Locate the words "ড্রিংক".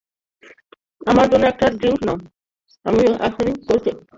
1.79-1.99